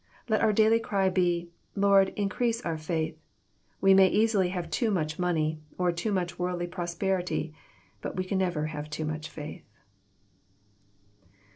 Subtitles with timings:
[0.27, 3.19] Let oar daily cry be," Lord, increase our faith."
[3.81, 7.53] We may easily have too much money, or too much worldly prosperity;
[8.01, 9.63] but we can never have too much faith.